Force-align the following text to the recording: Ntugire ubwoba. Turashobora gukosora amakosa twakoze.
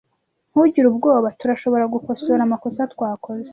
Ntugire 0.51 0.85
ubwoba. 0.89 1.27
Turashobora 1.39 1.85
gukosora 1.93 2.41
amakosa 2.47 2.81
twakoze. 2.93 3.49